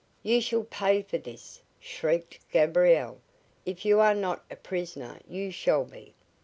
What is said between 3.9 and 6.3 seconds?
are not a prisoner you shall be.